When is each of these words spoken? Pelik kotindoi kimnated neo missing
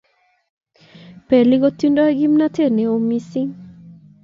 Pelik 1.27 1.61
kotindoi 1.63 2.17
kimnated 2.19 2.69
neo 2.75 2.95
missing 3.07 3.51